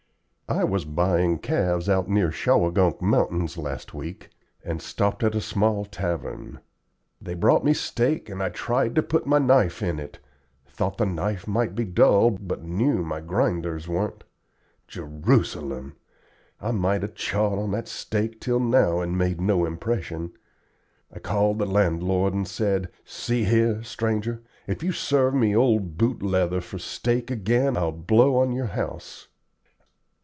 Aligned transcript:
I 0.49 0.65
was 0.65 0.83
buying 0.83 1.39
calves 1.39 1.87
out 1.87 2.09
near 2.09 2.29
Shawangunk 2.29 3.01
Mountains 3.01 3.57
last 3.57 3.93
week, 3.93 4.31
and 4.65 4.81
stopped 4.81 5.23
at 5.23 5.33
a 5.33 5.39
small 5.39 5.85
tavern. 5.85 6.59
They 7.21 7.35
brought 7.35 7.63
me 7.63 7.71
a 7.71 7.75
steak 7.75 8.27
and 8.27 8.43
I 8.43 8.49
tried 8.49 8.93
to 8.95 9.01
put 9.01 9.25
my 9.25 9.39
knife 9.39 9.81
in 9.81 9.97
it 9.97 10.19
thought 10.67 10.97
the 10.97 11.05
knife 11.05 11.47
might 11.47 11.73
be 11.73 11.85
dull, 11.85 12.31
but 12.31 12.65
knew 12.65 13.01
my 13.01 13.21
grinders 13.21 13.87
weren't. 13.87 14.25
Jerusalem! 14.89 15.95
I 16.59 16.71
might 16.71 17.01
have 17.03 17.15
chawed 17.15 17.57
on 17.57 17.71
that 17.71 17.87
steak 17.87 18.41
till 18.41 18.59
now 18.59 18.99
and 18.99 19.17
made 19.17 19.39
no 19.39 19.63
impression. 19.63 20.33
I 21.13 21.19
called 21.19 21.59
the 21.59 21.65
landlord, 21.65 22.33
and 22.33 22.45
said, 22.45 22.89
'See 23.05 23.45
here, 23.45 23.81
stranger, 23.83 24.41
if 24.67 24.83
you 24.83 24.91
serve 24.91 25.33
me 25.33 25.55
old 25.55 25.97
boot 25.97 26.21
leather 26.21 26.59
for 26.59 26.77
steak 26.77 27.31
again 27.31 27.77
I'll 27.77 27.93
blow 27.93 28.35
on 28.35 28.51
your 28.51 28.65
house.' 28.67 29.29